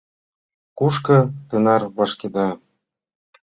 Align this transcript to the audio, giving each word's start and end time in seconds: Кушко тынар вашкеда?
Кушко 0.77 1.17
тынар 1.49 1.81
вашкеда? 1.97 2.47